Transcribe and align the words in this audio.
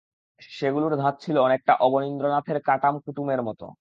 সেগুলোর 0.51 0.93
ধাঁচ 0.97 1.15
ছিল 1.23 1.35
অনেকটা 1.39 1.73
অবনীন্দ্রনাথের 1.81 2.57
কাটাম 2.65 2.95
কুটুমের 3.03 3.41
মতো। 3.47 3.65